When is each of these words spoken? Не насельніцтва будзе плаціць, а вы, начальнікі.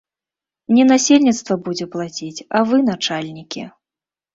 Не 0.75 0.83
насельніцтва 0.93 1.59
будзе 1.69 1.85
плаціць, 1.95 2.45
а 2.55 2.67
вы, 2.73 2.85
начальнікі. 2.93 3.73